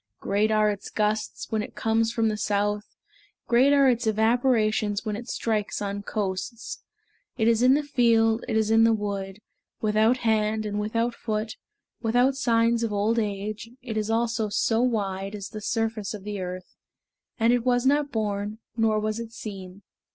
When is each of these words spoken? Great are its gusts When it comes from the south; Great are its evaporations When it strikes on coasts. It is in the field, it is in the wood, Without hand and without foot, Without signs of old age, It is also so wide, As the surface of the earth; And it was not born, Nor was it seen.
Great 0.19 0.49
are 0.49 0.71
its 0.71 0.89
gusts 0.89 1.45
When 1.51 1.61
it 1.61 1.75
comes 1.75 2.11
from 2.11 2.27
the 2.27 2.35
south; 2.35 2.95
Great 3.45 3.71
are 3.71 3.87
its 3.87 4.07
evaporations 4.07 5.05
When 5.05 5.15
it 5.15 5.27
strikes 5.29 5.79
on 5.79 6.01
coasts. 6.01 6.81
It 7.37 7.47
is 7.47 7.61
in 7.61 7.75
the 7.75 7.83
field, 7.83 8.43
it 8.47 8.57
is 8.57 8.71
in 8.71 8.83
the 8.83 8.93
wood, 8.95 9.37
Without 9.79 10.17
hand 10.25 10.65
and 10.65 10.79
without 10.79 11.13
foot, 11.13 11.55
Without 12.01 12.35
signs 12.35 12.81
of 12.81 12.91
old 12.91 13.19
age, 13.19 13.69
It 13.83 13.95
is 13.95 14.09
also 14.09 14.49
so 14.49 14.81
wide, 14.81 15.35
As 15.35 15.49
the 15.49 15.61
surface 15.61 16.15
of 16.15 16.23
the 16.23 16.39
earth; 16.39 16.73
And 17.39 17.53
it 17.53 17.63
was 17.63 17.85
not 17.85 18.11
born, 18.11 18.57
Nor 18.75 18.99
was 18.99 19.19
it 19.19 19.31
seen. 19.31 19.83